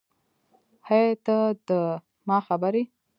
هی 0.87 1.07
ته 1.25 1.37
ده 1.67 1.81
ما 2.27 2.37
خبر 2.47 2.73
یی 2.79 2.83